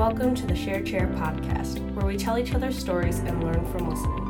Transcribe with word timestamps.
Welcome 0.00 0.34
to 0.36 0.46
the 0.46 0.56
Share 0.56 0.82
Chair 0.82 1.08
podcast, 1.08 1.78
where 1.92 2.06
we 2.06 2.16
tell 2.16 2.38
each 2.38 2.54
other 2.54 2.72
stories 2.72 3.18
and 3.18 3.44
learn 3.44 3.70
from 3.70 3.90
listening. 3.90 4.24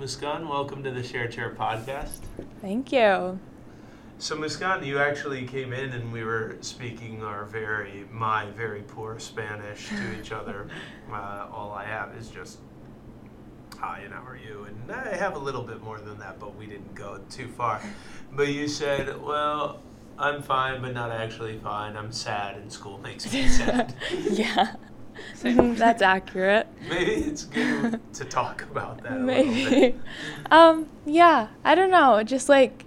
Muskaan, 0.00 0.48
welcome 0.48 0.82
to 0.82 0.90
the 0.90 1.02
Share 1.02 1.28
Chair 1.28 1.54
podcast. 1.54 2.20
Thank 2.62 2.92
you. 2.92 3.38
So, 4.16 4.38
Muskaan, 4.38 4.86
you 4.86 4.98
actually 4.98 5.46
came 5.46 5.74
in 5.74 5.90
and 5.90 6.10
we 6.14 6.24
were 6.24 6.56
speaking 6.62 7.22
our 7.22 7.44
very, 7.44 8.06
my 8.10 8.46
very 8.52 8.80
poor 8.80 9.18
Spanish 9.18 9.90
to 9.90 10.18
each 10.18 10.32
other. 10.40 10.68
Uh, 11.12 11.46
all 11.52 11.72
I 11.72 11.84
have 11.84 12.16
is 12.16 12.30
just 12.30 12.60
hi 13.76 14.00
and 14.02 14.14
how 14.14 14.24
are 14.24 14.38
you? 14.38 14.64
And 14.64 14.90
I 14.90 15.14
have 15.14 15.36
a 15.36 15.38
little 15.38 15.62
bit 15.62 15.82
more 15.82 15.98
than 15.98 16.18
that, 16.20 16.40
but 16.40 16.56
we 16.56 16.64
didn't 16.64 16.94
go 16.94 17.20
too 17.28 17.48
far. 17.48 17.82
But 18.32 18.48
you 18.48 18.66
said, 18.66 19.20
well, 19.20 19.82
I'm 20.18 20.42
fine, 20.42 20.80
but 20.80 20.92
not 20.94 21.10
actually 21.10 21.58
fine. 21.58 21.96
I'm 21.96 22.12
sad, 22.12 22.56
and 22.56 22.72
school 22.72 22.98
makes 22.98 23.30
me 23.32 23.48
sad. 23.60 23.94
yeah. 24.30 24.74
Mhm, 25.42 25.76
That's 25.76 26.02
accurate. 26.02 26.66
Maybe 26.88 27.12
it's 27.12 27.44
good 27.44 28.00
to 28.14 28.24
talk 28.24 28.62
about 28.70 29.02
that. 29.02 29.12
A 29.12 29.14
little 29.18 29.24
Maybe. 29.24 29.70
bit. 29.70 29.96
um, 30.50 30.88
yeah, 31.06 31.48
I 31.64 31.74
don't 31.74 31.90
know. 31.90 32.22
Just 32.22 32.48
like 32.48 32.84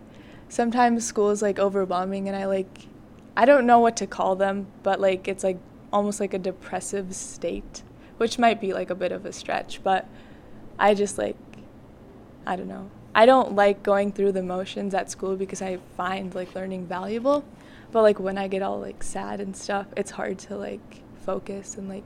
sometimes 0.49 1.05
school 1.05 1.29
is 1.29 1.41
like 1.41 1.59
overwhelming 1.59 2.27
and 2.27 2.35
I 2.35 2.45
like 2.45 2.87
I 3.35 3.45
don't 3.45 3.65
know 3.65 3.79
what 3.79 3.95
to 3.97 4.07
call 4.07 4.35
them, 4.35 4.67
but 4.83 4.99
like 4.99 5.27
it's 5.27 5.43
like 5.43 5.59
almost 5.93 6.19
like 6.19 6.33
a 6.33 6.39
depressive 6.39 7.13
state, 7.15 7.83
which 8.17 8.37
might 8.39 8.59
be 8.59 8.73
like 8.73 8.89
a 8.89 8.95
bit 8.95 9.11
of 9.11 9.25
a 9.25 9.31
stretch, 9.33 9.81
but 9.83 10.07
I 10.79 10.93
just 10.93 11.17
like 11.17 11.37
I 12.45 12.55
don't 12.55 12.67
know. 12.67 12.89
I 13.15 13.25
don't 13.25 13.55
like 13.55 13.83
going 13.83 14.11
through 14.11 14.33
the 14.33 14.43
motions 14.43 14.93
at 14.93 15.09
school 15.09 15.35
because 15.35 15.61
I 15.61 15.77
find 15.95 16.33
like 16.35 16.53
learning 16.55 16.85
valuable. 16.85 17.43
But 17.91 18.01
like 18.01 18.19
when 18.19 18.37
I 18.37 18.47
get 18.47 18.61
all 18.61 18.79
like 18.79 19.01
sad 19.03 19.39
and 19.39 19.55
stuff, 19.55 19.87
it's 19.95 20.11
hard 20.11 20.39
to 20.39 20.57
like 20.57 21.01
focus 21.25 21.75
and 21.75 21.89
like 21.89 22.03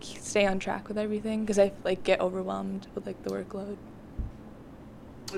stay 0.00 0.46
on 0.46 0.58
track 0.58 0.88
with 0.88 0.98
everything 0.98 1.40
because 1.42 1.58
I 1.58 1.72
like 1.84 2.02
get 2.04 2.20
overwhelmed 2.20 2.86
with 2.94 3.06
like 3.06 3.22
the 3.22 3.30
workload. 3.30 3.76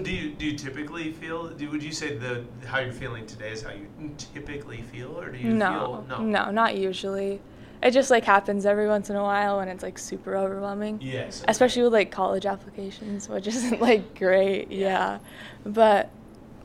Do 0.03 0.11
you 0.11 0.31
do 0.31 0.47
you 0.47 0.56
typically 0.56 1.12
feel? 1.12 1.48
Do, 1.48 1.69
would 1.70 1.83
you 1.83 1.91
say 1.91 2.16
the 2.16 2.44
how 2.64 2.78
you're 2.78 2.92
feeling 2.92 3.27
today 3.27 3.50
is 3.50 3.62
how 3.62 3.72
you 3.72 3.88
typically 4.16 4.83
feel, 4.83 5.19
or 5.19 5.31
do 5.31 5.38
you 5.38 5.53
no, 5.53 6.05
feel 6.08 6.20
no, 6.20 6.50
not 6.50 6.77
usually. 6.77 7.41
It 7.83 7.92
just 7.92 8.11
like 8.11 8.25
happens 8.25 8.67
every 8.67 8.86
once 8.89 9.09
in 9.09 9.17
a 9.17 9.23
while 9.23 9.56
when 9.56 9.69
it's 9.69 9.83
like 9.83 9.98
super 9.98 10.36
overwhelming. 10.36 10.98
Yes. 11.00 11.42
Especially 11.48 11.83
with 11.83 11.92
like 11.95 12.11
college 12.11 12.45
applications, 12.45 13.28
which 13.28 13.47
isn't 13.47 13.81
like 13.91 14.19
great. 14.19 14.70
Yeah. 14.70 15.19
But 15.64 16.11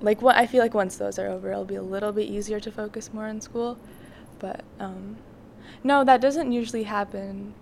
like 0.02 0.22
what 0.22 0.36
I 0.36 0.46
feel 0.46 0.62
like 0.62 0.74
once 0.74 0.98
those 0.98 1.18
are 1.18 1.28
over, 1.30 1.52
it'll 1.52 1.64
be 1.64 1.76
a 1.76 1.82
little 1.82 2.12
bit 2.12 2.28
easier 2.30 2.60
to 2.60 2.72
focus 2.72 3.14
more 3.14 3.26
on 3.28 3.40
school. 3.40 3.78
But 4.40 4.64
um 4.80 5.16
no, 5.84 6.04
that 6.04 6.20
doesn't 6.20 6.52
usually 6.52 6.84
happen 6.84 7.54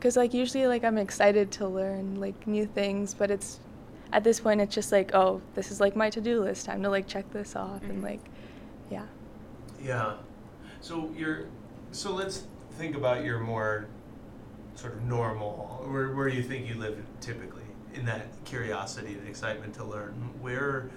cuz 0.00 0.16
like 0.16 0.32
usually 0.32 0.66
like 0.66 0.82
I'm 0.82 0.96
excited 0.98 1.50
to 1.52 1.68
learn 1.68 2.18
like 2.18 2.46
new 2.46 2.64
things, 2.66 3.12
but 3.12 3.30
it's 3.30 3.60
at 4.10 4.24
this 4.24 4.40
point 4.40 4.60
it's 4.62 4.74
just 4.74 4.90
like, 4.90 5.14
oh, 5.14 5.42
this 5.54 5.70
is 5.70 5.80
like 5.80 5.94
my 5.96 6.08
to-do 6.08 6.40
list. 6.42 6.64
Time 6.66 6.82
to 6.82 6.88
like 6.88 7.06
check 7.06 7.30
this 7.32 7.54
off 7.56 7.82
and 7.82 8.00
Mhm. 8.00 8.04
like 8.04 8.20
yeah. 8.90 9.04
Yeah. 9.82 10.14
So 10.80 11.10
you're. 11.16 11.44
So 11.92 12.14
let's 12.14 12.44
think 12.78 12.96
about 12.96 13.24
your 13.24 13.38
more 13.38 13.86
sort 14.74 14.94
of 14.94 15.02
normal, 15.02 15.84
where 15.88 16.14
where 16.14 16.28
you 16.28 16.42
think 16.42 16.68
you 16.68 16.74
live 16.76 16.98
typically 17.20 17.62
in 17.94 18.04
that 18.06 18.26
curiosity 18.44 19.14
and 19.14 19.26
excitement 19.28 19.74
to 19.74 19.84
learn. 19.84 20.12
Where. 20.40 20.90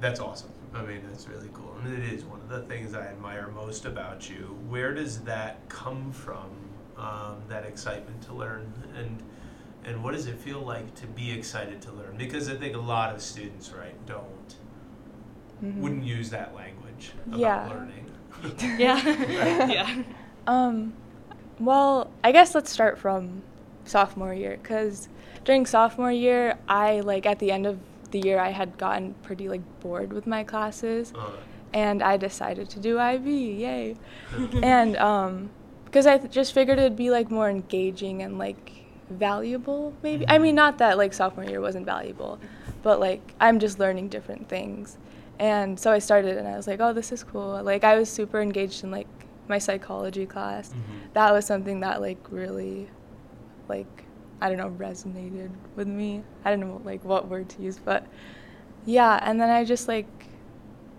That's 0.00 0.20
awesome. 0.20 0.50
I 0.74 0.82
mean, 0.82 1.00
that's 1.10 1.26
really 1.26 1.48
cool, 1.52 1.74
and 1.82 1.92
it 1.92 2.12
is 2.12 2.24
one 2.24 2.40
of 2.40 2.48
the 2.48 2.60
things 2.62 2.94
I 2.94 3.06
admire 3.08 3.48
most 3.48 3.84
about 3.84 4.30
you. 4.30 4.56
Where 4.68 4.94
does 4.94 5.20
that 5.22 5.68
come 5.68 6.12
from? 6.12 6.50
Um, 6.96 7.42
that 7.48 7.64
excitement 7.64 8.22
to 8.22 8.34
learn 8.34 8.72
and. 8.96 9.22
And 9.84 10.02
what 10.04 10.12
does 10.12 10.26
it 10.26 10.36
feel 10.36 10.60
like 10.60 10.94
to 10.96 11.06
be 11.06 11.30
excited 11.32 11.80
to 11.82 11.92
learn? 11.92 12.16
Because 12.18 12.50
I 12.50 12.56
think 12.56 12.74
a 12.76 12.80
lot 12.80 13.14
of 13.14 13.22
students, 13.22 13.70
right, 13.72 13.94
don't 14.06 14.54
Mhm. 15.62 15.76
wouldn't 15.76 16.04
use 16.04 16.28
that 16.30 16.54
language 16.54 17.12
about 17.26 17.38
Yeah. 17.38 17.68
learning. 17.68 18.10
Yeah. 18.78 19.00
Yeah. 19.72 20.02
Um, 20.48 20.94
well, 21.60 22.10
I 22.24 22.32
guess 22.32 22.54
let's 22.54 22.70
start 22.70 22.98
from 22.98 23.42
sophomore 23.84 24.32
year 24.34 24.58
because 24.60 25.08
during 25.44 25.66
sophomore 25.66 26.10
year, 26.10 26.58
I 26.68 27.00
like 27.00 27.26
at 27.26 27.38
the 27.38 27.52
end 27.52 27.66
of 27.66 27.78
the 28.10 28.20
year, 28.20 28.38
I 28.38 28.50
had 28.50 28.78
gotten 28.78 29.14
pretty 29.22 29.48
like 29.48 29.60
bored 29.80 30.12
with 30.12 30.26
my 30.26 30.44
classes, 30.44 31.12
Uh, 31.14 31.30
and 31.74 32.02
I 32.02 32.16
decided 32.16 32.70
to 32.70 32.80
do 32.80 32.98
IB. 32.98 33.28
Yay! 33.62 33.96
and 34.62 34.96
um, 34.96 35.50
because 35.84 36.06
I 36.06 36.16
th- 36.18 36.32
just 36.32 36.54
figured 36.54 36.78
it'd 36.78 36.96
be 36.96 37.10
like 37.10 37.30
more 37.30 37.50
engaging 37.50 38.22
and 38.22 38.38
like 38.38 38.72
valuable, 39.10 39.92
maybe. 40.02 40.24
I 40.28 40.38
mean, 40.38 40.54
not 40.54 40.78
that 40.78 40.96
like 40.96 41.12
sophomore 41.12 41.44
year 41.44 41.60
wasn't 41.60 41.84
valuable, 41.84 42.38
but 42.82 43.00
like 43.00 43.34
I'm 43.40 43.58
just 43.58 43.78
learning 43.78 44.08
different 44.08 44.48
things. 44.48 44.96
And 45.38 45.78
so 45.78 45.92
I 45.92 45.98
started 45.98 46.36
and 46.38 46.48
I 46.48 46.56
was 46.56 46.66
like, 46.66 46.80
oh, 46.80 46.92
this 46.92 47.12
is 47.12 47.22
cool. 47.22 47.62
Like 47.62 47.84
I 47.84 47.98
was 47.98 48.08
super 48.08 48.40
engaged 48.40 48.82
in 48.84 48.90
like 48.90 49.06
my 49.48 49.58
psychology 49.58 50.26
class. 50.26 50.70
Mhm. 50.70 51.12
That 51.14 51.32
was 51.32 51.46
something 51.46 51.80
that 51.80 52.00
like 52.00 52.18
really 52.30 52.88
like 53.68 54.04
I 54.40 54.48
don't 54.48 54.58
know 54.58 54.70
resonated 54.70 55.50
with 55.76 55.88
me. 55.88 56.22
I 56.44 56.50
don't 56.50 56.60
know 56.60 56.80
like 56.84 57.04
what 57.04 57.28
word 57.28 57.48
to 57.50 57.62
use, 57.62 57.78
but 57.78 58.06
yeah, 58.84 59.18
and 59.22 59.40
then 59.40 59.50
I 59.50 59.64
just 59.64 59.88
like 59.88 60.06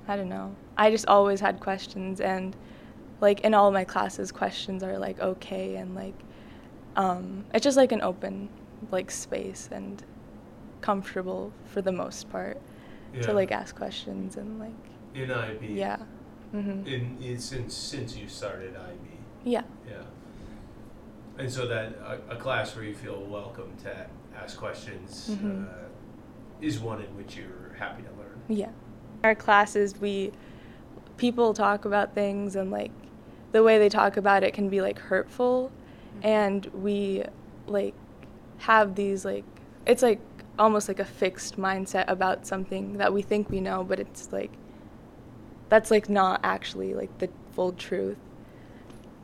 I 0.08 0.16
don't 0.16 0.30
know. 0.30 0.56
I 0.78 0.92
just 0.92 1.08
always 1.08 1.40
had 1.40 1.60
questions 1.60 2.22
and 2.22 2.56
like 3.22 3.42
in 3.42 3.54
all 3.54 3.72
my 3.72 3.84
classes 3.84 4.32
questions 4.32 4.82
are 4.82 4.98
like 4.98 5.20
okay 5.20 5.76
and 5.76 5.94
like 5.94 6.16
um 6.96 7.46
it's 7.54 7.64
just 7.64 7.76
like 7.78 7.92
an 7.92 8.02
open 8.02 8.50
like 8.92 9.12
space 9.12 9.68
and 9.72 10.04
comfortable 10.82 11.52
for 11.66 11.82
the 11.82 11.92
most 11.92 12.30
part 12.30 12.60
yeah. 13.14 13.22
to 13.22 13.34
like 13.34 13.52
ask 13.52 13.76
questions 13.76 14.38
and 14.38 14.60
like 14.60 14.72
in 15.14 15.32
IB. 15.32 15.68
yeah. 15.74 15.98
Mhm. 16.54 16.88
In, 16.88 17.18
in 17.22 17.40
since 17.40 17.74
since 17.76 18.16
you 18.18 18.28
started 18.28 18.76
IB. 18.76 19.08
yeah. 19.44 19.64
Yeah. 19.88 20.04
And 21.38 21.50
so 21.52 21.68
that 21.68 21.94
a, 22.04 22.34
a 22.34 22.36
class 22.36 22.76
where 22.76 22.84
you 22.86 22.94
feel 22.96 23.22
welcome 23.24 23.72
to 23.84 24.08
ask 24.36 24.58
questions 24.58 25.30
Mhm. 25.42 25.66
uh, 25.68 25.72
is 26.62 26.80
one 26.80 27.02
in 27.02 27.16
which 27.16 27.38
you're 27.38 27.74
happy 27.78 28.04
to 28.04 28.10
learn. 28.20 28.42
Yeah. 28.48 28.72
Our 29.24 29.36
classes, 29.36 30.00
we 30.00 30.32
people 31.18 31.54
talk 31.54 31.86
about 31.86 32.14
things 32.16 32.56
and 32.56 32.72
like 32.72 32.92
the 33.52 33.62
way 33.64 33.78
they 33.78 33.90
talk 33.90 34.18
about 34.18 34.44
it 34.44 34.54
can 34.54 34.70
be 34.70 34.82
like 34.82 34.98
hurtful 35.00 35.70
and 36.24 36.66
we 36.68 37.24
like 37.68 37.94
have 38.60 38.96
these 38.96 39.26
like 39.26 39.44
it's 39.86 40.02
like 40.02 40.20
almost 40.58 40.88
like 40.88 41.00
a 41.00 41.06
fixed 41.06 41.58
mindset 41.58 42.06
about 42.08 42.46
something 42.48 42.98
that 42.98 43.12
we 43.14 43.22
think 43.22 43.50
we 43.50 43.60
know 43.60 43.84
but 43.84 44.00
it's 44.00 44.32
like 44.32 44.52
that's 45.70 45.92
like 45.92 46.10
not 46.10 46.42
actually 46.44 46.94
like 46.94 47.16
the 47.20 47.30
full 47.52 47.72
truth. 47.74 48.18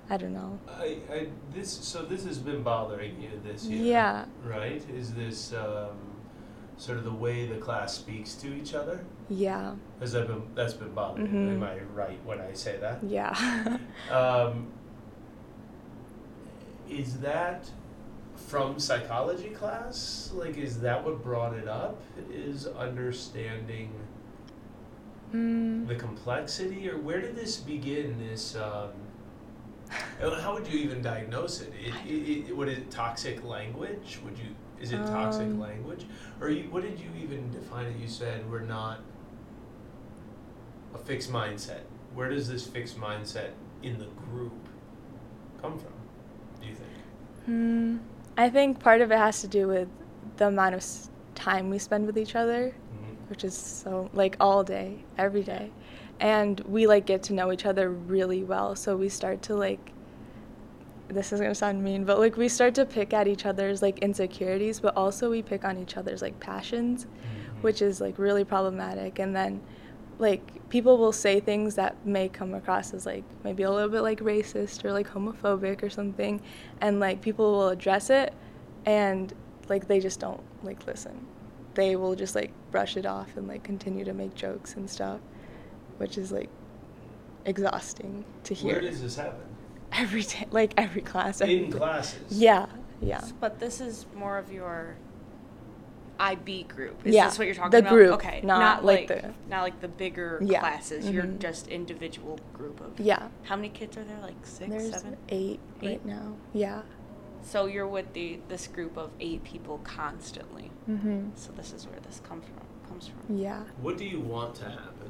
I 0.09 0.17
don't 0.17 0.33
know. 0.33 0.59
I, 0.69 0.97
I 1.11 1.27
this 1.53 1.71
so 1.71 2.03
this 2.03 2.25
has 2.25 2.37
been 2.37 2.61
bothering 2.61 3.19
you 3.21 3.31
this 3.43 3.65
year. 3.65 3.83
Yeah. 3.83 4.25
Right? 4.43 4.83
Is 4.89 5.13
this 5.13 5.53
um, 5.53 5.97
sort 6.77 6.99
of 6.99 7.03
the 7.03 7.11
way 7.11 7.47
the 7.47 7.57
class 7.57 7.95
speaks 7.95 8.35
to 8.35 8.53
each 8.53 8.75
other? 8.75 9.03
Yeah. 9.29 9.73
Has 9.99 10.11
that 10.11 10.27
been 10.27 10.43
that's 10.53 10.73
been 10.73 10.93
bothering? 10.93 11.27
Mhm. 11.27 11.55
Am 11.55 11.63
I 11.63 11.79
right 11.95 12.19
when 12.23 12.39
I 12.39 12.53
say 12.53 12.77
that? 12.77 13.03
Yeah. 13.03 13.77
Um, 14.11 14.67
is 16.87 17.17
that 17.21 17.67
from 18.35 18.79
psychology 18.79 19.49
class? 19.49 20.31
Like, 20.33 20.57
is 20.57 20.79
that 20.81 21.03
what 21.03 21.23
brought 21.23 21.55
it 21.55 21.67
up? 21.67 21.99
Is 22.31 22.67
understanding 22.67 23.91
mm. 25.33 25.64
The 25.87 25.95
complexity, 25.95 26.89
or 26.89 26.97
where 26.97 27.21
did 27.21 27.35
this 27.35 27.57
begin? 27.57 28.17
This, 28.17 28.55
um, 28.55 28.89
how 30.19 30.53
would 30.53 30.67
you 30.67 30.79
even 30.79 31.01
diagnose 31.01 31.61
it? 31.61 31.71
It, 31.79 31.93
it, 32.09 32.49
it 32.49 32.57
what 32.57 32.67
is 32.67 32.79
it, 32.79 32.91
toxic 32.91 33.43
language? 33.43 34.19
Would 34.23 34.37
you 34.37 34.55
is 34.79 34.91
it 34.91 34.97
toxic 35.05 35.43
Um. 35.43 35.59
language, 35.59 36.05
or 36.41 36.49
you, 36.49 36.69
what 36.69 36.83
did 36.83 36.99
you 36.99 37.09
even 37.21 37.49
define 37.51 37.85
it? 37.85 37.95
You 37.97 38.07
said 38.07 38.49
we're 38.49 38.59
not 38.61 38.99
a 40.93 40.97
fixed 40.97 41.31
mindset. 41.31 41.81
Where 42.13 42.29
does 42.29 42.47
this 42.47 42.65
fixed 42.65 42.99
mindset 42.99 43.51
in 43.83 43.97
the 43.99 44.05
group 44.29 44.53
come 45.61 45.77
from? 45.77 45.93
Do 46.61 46.67
you 46.67 46.75
think? 46.75 46.89
Hmm. 47.45 47.97
I 48.37 48.49
think 48.49 48.79
part 48.79 49.01
of 49.01 49.11
it 49.11 49.17
has 49.17 49.41
to 49.41 49.47
do 49.47 49.67
with 49.67 49.87
the 50.37 50.47
amount 50.47 50.75
of 50.75 50.85
time 51.35 51.69
we 51.69 51.79
spend 51.79 52.05
with 52.05 52.17
each 52.17 52.35
other, 52.35 52.73
Mm-hmm. 52.93 53.04
Which 53.29 53.43
is 53.43 53.55
so 53.55 54.09
like 54.13 54.35
all 54.39 54.63
day, 54.63 55.03
every 55.17 55.43
day. 55.43 55.71
And 56.19 56.59
we 56.61 56.87
like 56.87 57.05
get 57.05 57.23
to 57.23 57.33
know 57.33 57.51
each 57.51 57.65
other 57.65 57.89
really 57.89 58.43
well, 58.43 58.75
so 58.75 58.95
we 58.95 59.09
start 59.09 59.41
to 59.43 59.55
like 59.55 59.91
this 61.07 61.31
is 61.31 61.39
to 61.39 61.53
sound 61.53 61.83
mean, 61.83 62.03
but 62.03 62.17
like 62.17 62.35
we 62.35 62.49
start 62.49 62.73
to 62.75 62.85
pick 62.85 63.13
at 63.13 63.27
each 63.27 63.45
other's 63.45 63.81
like 63.81 63.99
insecurities, 63.99 64.79
but 64.79 64.95
also 64.97 65.29
we 65.29 65.41
pick 65.41 65.63
on 65.63 65.77
each 65.77 65.97
other's 65.97 66.21
like 66.21 66.39
passions, 66.39 67.05
Mm-hmm. 67.05 67.61
which 67.61 67.81
is 67.81 68.01
like 68.01 68.17
really 68.17 68.43
problematic. 68.43 69.19
And 69.19 69.35
then 69.35 69.61
like 70.17 70.69
people 70.69 70.97
will 70.97 71.11
say 71.11 71.39
things 71.39 71.75
that 71.75 72.05
may 72.05 72.29
come 72.29 72.53
across 72.53 72.93
as 72.93 73.05
like 73.05 73.23
maybe 73.43 73.63
a 73.63 73.71
little 73.71 73.89
bit 73.89 74.01
like 74.01 74.19
racist 74.19 74.85
or 74.85 74.93
like 74.93 75.07
homophobic 75.09 75.83
or 75.83 75.89
something 75.89 76.41
and 76.81 76.99
like 76.99 77.21
people 77.21 77.51
will 77.51 77.69
address 77.69 78.09
it 78.09 78.33
and 78.85 79.33
like 79.67 79.87
they 79.87 79.99
just 79.99 80.19
don't 80.19 80.41
like 80.63 80.85
listen 80.87 81.25
they 81.75 81.95
will 81.95 82.15
just 82.15 82.33
like 82.35 82.51
brush 82.71 82.97
it 82.97 83.05
off 83.05 83.35
and 83.37 83.47
like 83.47 83.63
continue 83.63 84.03
to 84.05 84.13
make 84.13 84.33
jokes 84.33 84.75
and 84.75 84.89
stuff 84.89 85.19
which 85.97 86.17
is 86.17 86.31
like 86.31 86.49
exhausting 87.45 88.25
to 88.43 88.53
hear 88.53 88.73
Where 88.73 88.81
does 88.81 89.01
this 89.01 89.17
happen? 89.17 89.41
every 89.91 90.23
day 90.23 90.47
like 90.51 90.73
every 90.77 91.01
class 91.01 91.41
every 91.41 91.65
In 91.65 91.69
day. 91.71 91.77
classes. 91.77 92.19
yeah 92.39 92.65
yeah 93.01 93.21
But 93.39 93.59
this 93.59 93.79
is 93.81 94.05
more 94.15 94.37
of 94.37 94.51
your 94.51 94.95
IB 96.17 96.63
group. 96.63 97.05
Is 97.05 97.13
Yeah, 97.13 97.25
this 97.25 97.37
what 97.37 97.45
you're 97.45 97.55
talking 97.55 97.71
the 97.71 97.79
about? 97.79 97.89
group, 97.89 98.13
okay, 98.13 98.39
not, 98.41 98.85
like, 98.85 99.07
the- 99.09 99.33
not 99.49 99.63
like 99.63 99.81
the 99.81 99.89
bigger 99.89 100.39
Yeah, 100.41 100.61
classes. 100.61 101.09
You're 101.09 101.25
mhm. 101.25 101.39
just 101.39 101.67
individual 101.67 102.39
group 102.53 102.79
of. 102.79 102.97
yeah 103.01 103.27
How 103.43 103.57
many 103.57 103.67
kids 103.67 103.97
are 103.97 104.03
there? 104.05 104.19
Like 104.21 104.37
six, 104.45 104.69
there's 104.69 104.91
seven. 104.91 105.17
eight, 105.27 105.59
Eight? 105.81 105.87
right 105.89 106.05
now 106.05 106.37
yeah 106.53 106.83
So 107.47 107.67
you're 107.67 107.87
with 107.87 108.11
the 108.13 108.39
this 108.47 108.65
group 108.67 108.97
of 108.97 109.11
eight 109.19 109.43
people 109.43 109.79
constantly. 109.83 110.71
mm-hmm 110.89 111.29
So 111.35 111.51
this 111.51 111.71
is 111.73 111.85
where 111.87 111.99
this 112.01 112.19
comes 112.27 112.43
from. 112.45 112.65
Comes 112.89 113.07
from. 113.07 113.37
yeah 113.37 113.63
What 113.81 113.97
do 113.97 114.05
you 114.05 114.19
want 114.19 114.55
to 114.55 114.63
happen? 114.65 115.09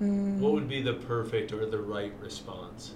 mm. 0.00 0.38
What 0.38 0.52
would 0.52 0.68
be 0.68 0.80
the 0.80 0.94
perfect 0.94 1.52
or 1.52 1.66
the 1.66 1.78
right 1.80 2.12
response? 2.20 2.94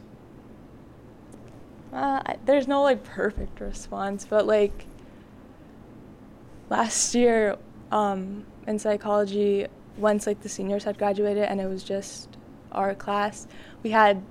Uh, 1.92 2.22
I- 2.24 2.38
there's 2.44 2.66
no 2.68 2.82
like 2.82 3.02
perfect 3.04 3.60
response, 3.60 4.24
but 4.24 4.46
like 4.46 4.86
last 6.70 7.14
year 7.14 7.56
um, 7.90 8.44
in 8.66 8.78
psychology, 8.78 9.66
once 9.98 10.26
like 10.26 10.40
the 10.40 10.48
seniors 10.48 10.84
had 10.84 10.96
graduated 10.96 11.44
and 11.44 11.60
it 11.60 11.66
was 11.66 11.82
just 11.84 12.28
our 12.70 12.94
class, 12.94 13.46
we 13.82 13.90
had 13.90 14.22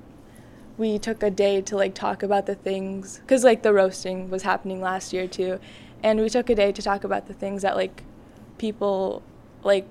we 0.78 0.98
took 1.00 1.24
a 1.24 1.30
day 1.30 1.62
to 1.62 1.76
like 1.76 1.94
talk 1.94 2.24
about 2.24 2.46
the 2.46 2.56
things 2.56 3.20
because 3.20 3.44
like 3.44 3.64
the 3.64 3.74
roasting 3.74 4.30
was 4.30 4.44
happening 4.44 4.82
last 4.82 5.14
year 5.14 5.28
too, 5.28 5.60
and 6.04 6.20
we 6.20 6.30
took 6.30 6.50
a 6.50 6.56
day 6.56 6.72
to 6.72 6.82
talk 6.82 7.04
about 7.04 7.28
the 7.28 7.34
things 7.34 7.62
that 7.62 7.76
like 7.76 8.04
people 8.58 9.22
like 9.64 9.88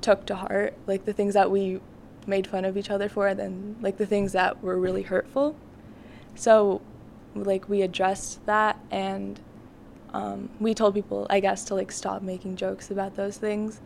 took 0.00 0.26
to 0.26 0.36
heart, 0.36 0.74
like 0.86 1.04
the 1.04 1.12
things 1.12 1.34
that 1.34 1.50
we 1.50 1.80
made 2.26 2.46
fun 2.46 2.64
of 2.64 2.76
each 2.76 2.90
other 2.90 3.08
for, 3.08 3.26
and 3.28 3.38
then 3.38 3.76
like 3.80 3.96
the 3.96 4.06
things 4.06 4.32
that 4.32 4.62
were 4.62 4.78
really 4.78 5.02
hurtful. 5.02 5.56
So, 6.34 6.80
like, 7.34 7.68
we 7.68 7.82
addressed 7.82 8.44
that 8.46 8.78
and 8.90 9.40
um, 10.12 10.50
we 10.60 10.74
told 10.74 10.94
people, 10.94 11.26
I 11.30 11.40
guess, 11.40 11.64
to 11.64 11.74
like 11.74 11.90
stop 11.90 12.22
making 12.22 12.56
jokes 12.56 12.90
about 12.90 13.16
those 13.16 13.36
things. 13.36 13.80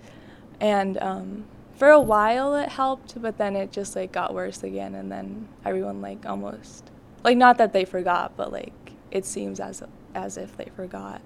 And 0.61 0.99
um, 0.99 1.45
for 1.79 1.91
a 1.91 2.01
while 2.01 2.55
it 2.55 2.69
helped, 2.69 3.21
but 3.21 3.39
then 3.39 3.57
it 3.57 3.73
just 3.73 3.97
like 3.97 4.13
got 4.13 4.35
worse 4.35 4.63
again. 4.63 4.95
And 4.95 5.11
then 5.11 5.49
everyone 5.65 6.03
like 6.03 6.27
almost, 6.27 6.91
like, 7.25 7.37
not 7.37 7.59
that 7.59 7.73
they 7.73 7.85
forgot, 7.85 8.37
but 8.37 8.53
like 8.53 8.73
it 9.11 9.25
seems 9.25 9.61
as 9.61 9.83
as 10.15 10.37
if 10.37 10.57
they 10.57 10.71
forgot. 10.77 11.21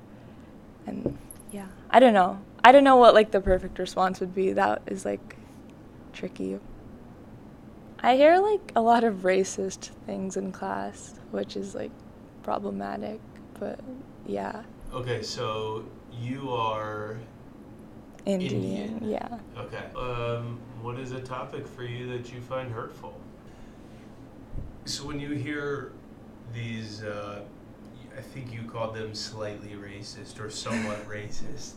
And 0.86 1.18
yeah, 1.50 1.68
I 1.90 2.00
don't 2.00 2.14
know. 2.14 2.40
I 2.64 2.72
don't 2.72 2.84
know 2.84 2.96
what 2.96 3.14
like 3.14 3.30
the 3.30 3.40
perfect 3.40 3.78
response 3.78 4.20
would 4.20 4.34
be. 4.34 4.52
That 4.52 4.82
is 4.86 5.04
like 5.04 5.36
tricky. 6.12 6.58
I 8.00 8.16
hear 8.16 8.38
like 8.38 8.72
a 8.76 8.80
lot 8.80 9.04
of 9.04 9.22
racist 9.22 9.90
things 10.06 10.36
in 10.36 10.52
class, 10.52 11.14
which 11.30 11.56
is 11.56 11.74
like 11.74 11.92
problematic, 12.42 13.20
but 13.58 13.78
yeah, 14.26 14.64
Okay, 14.94 15.22
so 15.22 15.86
you 16.20 16.50
are 16.50 17.16
Indian, 18.26 18.54
Indian. 18.62 19.10
yeah. 19.10 19.38
okay. 19.58 19.84
Um, 19.96 20.58
what 20.80 20.98
is 20.98 21.12
a 21.12 21.20
topic 21.20 21.66
for 21.66 21.82
you 21.82 22.06
that 22.16 22.32
you 22.32 22.40
find 22.40 22.70
hurtful? 22.72 23.14
So 24.84 25.06
when 25.06 25.18
you 25.20 25.30
hear 25.30 25.92
these, 26.52 27.02
uh, 27.02 27.40
I 28.16 28.20
think 28.20 28.52
you 28.52 28.62
called 28.62 28.94
them 28.94 29.14
slightly 29.14 29.70
racist 29.70 30.40
or 30.40 30.50
somewhat 30.50 31.08
racist, 31.08 31.74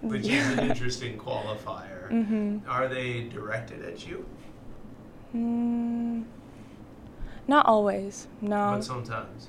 which 0.00 0.26
is 0.26 0.58
an 0.58 0.70
interesting 0.70 1.18
qualifier. 1.18 2.10
Mhm. 2.10 2.62
Are 2.68 2.88
they 2.88 3.24
directed 3.24 3.82
at 3.84 4.06
you? 4.06 4.24
Mm, 5.34 6.24
not 7.48 7.66
always. 7.66 8.28
No. 8.40 8.74
But 8.76 8.84
sometimes. 8.84 9.48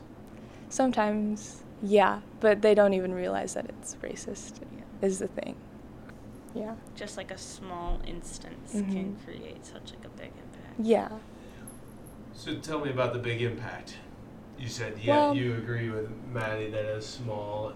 Sometimes, 0.69 1.63
yeah, 1.81 2.21
but 2.39 2.61
they 2.61 2.73
don't 2.73 2.93
even 2.93 3.13
realize 3.13 3.53
that 3.53 3.65
it's 3.69 3.95
racist. 3.95 4.53
Is 5.01 5.19
the 5.19 5.27
thing. 5.27 5.55
Yeah. 6.55 6.75
Just 6.95 7.17
like 7.17 7.31
a 7.31 7.37
small 7.37 7.99
instance 8.07 8.73
Mhm. 8.73 8.91
can 8.91 9.15
create 9.25 9.65
such 9.65 9.91
like 9.93 10.05
a 10.05 10.09
big 10.17 10.31
impact. 10.31 10.79
Yeah. 10.79 11.09
So 12.33 12.55
tell 12.55 12.79
me 12.83 12.91
about 12.91 13.13
the 13.13 13.19
big 13.19 13.41
impact. 13.41 13.97
You 14.57 14.67
said 14.69 14.93
yeah, 15.01 15.15
Well- 15.17 15.35
you 15.35 15.53
agree 15.55 15.89
with 15.89 16.09
Maddie 16.31 16.69
that 16.71 16.85
a 16.85 17.01
small 17.01 17.73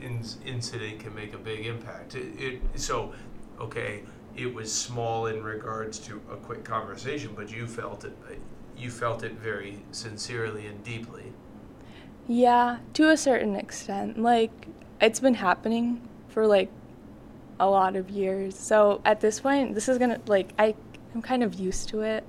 in- 0.00 0.24
incident 0.46 1.00
can 1.00 1.14
make 1.14 1.34
a 1.34 1.38
big 1.38 1.66
impact. 1.66 2.14
It, 2.14 2.40
it 2.40 2.80
so 2.80 3.12
okay, 3.60 4.04
it 4.36 4.54
was 4.54 4.72
small 4.72 5.26
in 5.26 5.42
regards 5.42 5.98
to 6.00 6.20
a 6.32 6.36
quick 6.36 6.64
conversation, 6.64 7.32
but 7.34 7.50
you 7.52 7.66
felt 7.66 8.04
it. 8.04 8.16
You 8.76 8.90
felt 8.90 9.22
it 9.24 9.32
very 9.32 9.82
sincerely 9.90 10.66
and 10.66 10.82
deeply. 10.82 11.32
Yeah, 12.26 12.78
to 12.94 13.10
a 13.10 13.16
certain 13.16 13.56
extent. 13.56 14.16
Like, 14.18 14.68
it's 15.00 15.20
been 15.20 15.34
happening 15.34 16.00
for 16.28 16.46
like 16.46 16.70
a 17.60 17.66
lot 17.68 17.94
of 17.96 18.10
years. 18.10 18.58
So 18.58 19.00
at 19.04 19.20
this 19.20 19.40
point, 19.40 19.74
this 19.74 19.88
is 19.88 19.98
gonna, 19.98 20.20
like, 20.26 20.52
I, 20.58 20.74
I'm 21.14 21.22
kind 21.22 21.42
of 21.42 21.54
used 21.54 21.88
to 21.90 22.00
it. 22.00 22.24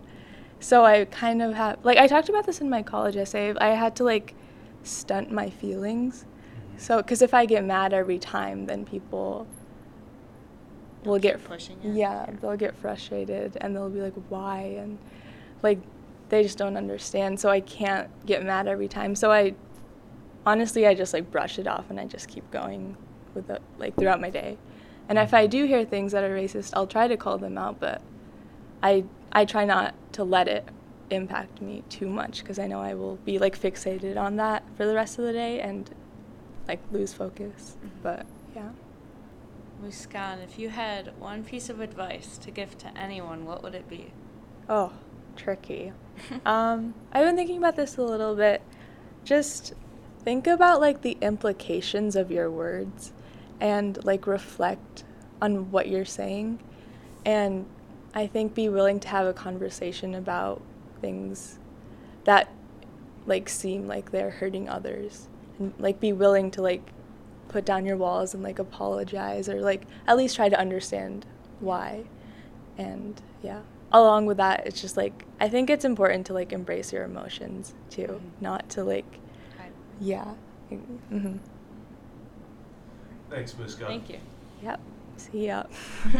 So 0.60 0.86
I 0.86 1.06
kind 1.06 1.42
of 1.42 1.56
have, 1.56 1.80
like, 1.84 1.98
I 1.98 2.06
talked 2.08 2.30
about 2.30 2.46
this 2.46 2.62
in 2.62 2.70
my 2.70 2.84
college 2.84 3.18
essay. 3.18 3.54
I 3.60 3.70
had 3.70 3.96
to, 3.96 4.04
like, 4.04 4.36
stunt 4.84 5.32
my 5.32 5.50
feelings. 5.50 6.26
Mm-hmm. 6.26 6.78
So, 6.78 6.98
because 6.98 7.22
if 7.24 7.34
I 7.34 7.46
get 7.48 7.64
mad 7.66 7.94
every 7.94 8.20
time, 8.20 8.66
then 8.68 8.86
people 8.86 9.48
will 11.04 11.16
Keep 11.16 11.22
get 11.24 11.44
pushing 11.44 11.78
it. 11.84 11.96
yeah, 11.96 12.30
they'll 12.42 12.58
get 12.58 12.76
frustrated 12.76 13.58
and 13.62 13.76
they'll 13.76 13.90
be 13.90 14.02
like, 14.02 14.14
why? 14.30 14.76
And 14.78 15.00
like, 15.64 15.80
they 16.30 16.44
just 16.44 16.58
don't 16.58 16.78
understand. 16.78 17.40
So 17.40 17.50
I 17.50 17.60
can't 17.60 18.10
get 18.26 18.44
mad 18.46 18.68
every 18.68 18.88
time. 18.88 19.16
So 19.16 19.32
I, 19.32 19.56
honestly, 20.46 20.88
I 20.88 20.94
just 20.94 21.14
like 21.14 21.32
brush 21.32 21.60
it 21.60 21.68
off 21.68 21.90
and 21.90 22.00
I 22.00 22.06
just 22.06 22.28
keep 22.28 22.50
going 22.52 22.96
with 23.34 23.50
it 23.50 23.62
like 23.78 23.96
throughout 23.96 24.22
my 24.22 24.30
day. 24.30 24.58
And 25.10 25.18
if 25.18 25.34
I 25.34 25.48
do 25.48 25.66
hear 25.66 25.84
things 25.84 26.12
that 26.14 26.24
are 26.24 26.36
racist, 26.36 26.72
I'll 26.74 26.88
try 26.88 27.08
to 27.08 27.18
call 27.18 27.38
them 27.38 27.58
out, 27.58 27.80
but 27.80 28.02
I 28.82 29.04
I 29.32 29.46
try 29.46 29.66
not 29.66 29.94
to 30.14 30.24
let 30.24 30.48
it 30.48 30.68
impact 31.10 31.62
me 31.62 31.84
too 31.90 32.10
much 32.10 32.40
because 32.40 32.58
I 32.58 32.68
know 32.68 32.80
I 32.80 32.94
will 32.94 33.18
be 33.18 33.38
like 33.38 33.60
fixated 33.60 34.18
on 34.18 34.38
that 34.38 34.64
for 34.76 34.86
the 34.86 34.96
rest 34.96 35.20
of 35.20 35.26
the 35.26 35.34
day 35.34 35.60
and 35.60 35.90
like 36.68 36.80
lose 36.92 37.14
focus. 37.14 37.78
Mhm. 37.84 37.90
But 38.04 38.26
yeah. 38.56 38.70
Muskaan, 39.84 40.44
if 40.44 40.60
you 40.60 40.70
had 40.70 41.18
one 41.20 41.44
piece 41.44 41.70
of 41.70 41.80
advice 41.80 42.38
to 42.38 42.52
give 42.52 42.78
to 42.78 42.98
anyone, 42.98 43.46
what 43.46 43.64
would 43.64 43.74
it 43.74 43.90
be? 43.90 44.14
Oh, 44.70 44.94
tricky. 45.36 45.92
um, 46.46 46.94
I've 47.12 47.26
been 47.26 47.36
thinking 47.36 47.58
about 47.58 47.76
this 47.76 47.98
a 47.98 48.04
little 48.04 48.36
bit. 48.36 48.62
Just 49.24 49.74
think 50.24 50.46
about 50.46 50.80
like 50.80 51.02
the 51.02 51.18
implications 51.22 52.16
of 52.16 52.32
your 52.32 52.50
words 52.50 53.12
and 53.62 54.04
like 54.04 54.28
reflect 54.28 55.06
on 55.42 55.72
what 55.72 55.88
you're 55.88 56.04
saying. 56.04 56.60
And 57.26 57.66
I 58.14 58.28
think 58.28 58.54
be 58.54 58.68
willing 58.68 59.00
to 59.02 59.08
have 59.08 59.28
a 59.28 59.34
conversation 59.34 60.16
about 60.16 60.62
things 61.00 61.60
that 62.26 62.50
like 63.26 63.48
seem 63.48 63.88
like 63.88 64.12
they're 64.12 64.32
hurting 64.32 64.68
others. 64.68 65.30
And 65.60 65.74
like 65.80 66.00
be 66.00 66.12
willing 66.12 66.52
to 66.52 66.62
like 66.62 66.92
put 67.48 67.64
down 67.64 67.86
your 67.86 67.98
walls 67.98 68.34
and 68.34 68.44
like 68.44 68.60
apologize 68.60 69.48
or 69.48 69.62
like 69.62 69.84
at 70.08 70.18
least 70.18 70.36
try 70.36 70.50
to 70.50 70.60
understand 70.60 71.26
why. 71.60 72.04
And 72.78 73.22
yeah, 73.44 73.62
along 73.92 74.26
with 74.26 74.38
that, 74.38 74.66
it's 74.66 74.82
just 74.82 74.98
like 74.98 75.26
I 75.40 75.48
think 75.50 75.70
it's 75.70 75.86
important 75.86 76.26
to 76.28 76.34
like 76.34 76.52
embrace 76.52 76.92
your 76.92 77.04
emotions 77.04 77.76
too, 77.90 78.08
Mhm. 78.22 78.42
not 78.42 78.70
to 78.72 78.84
like 78.84 79.20
yeah. 80.00 80.34
hmm 81.10 81.38
Thanks, 83.32 83.54
Muskaan. 83.54 83.88
Thank 83.88 84.10
you. 84.10 84.20
Yep. 84.62 84.80
See 85.18 85.48
ya. 85.48 85.64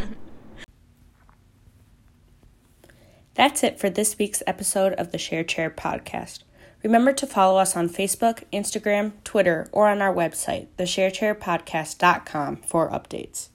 That's 3.34 3.64
it 3.64 3.80
for 3.80 3.90
this 3.90 4.18
week's 4.18 4.42
episode 4.48 4.94
of 4.94 5.12
the 5.12 5.18
Share 5.18 5.44
Chair 5.44 5.70
podcast. 5.70 6.44
Remember 6.84 7.12
to 7.14 7.28
follow 7.28 7.60
us 7.60 7.76
on 7.76 7.90
Facebook, 7.90 8.44
Instagram, 8.52 9.12
Twitter, 9.24 9.68
or 9.72 9.88
on 9.88 10.02
our 10.02 10.14
website, 10.14 10.68
thesharechairpodcast.com 10.78 12.58
for 12.58 12.90
updates. 12.90 13.50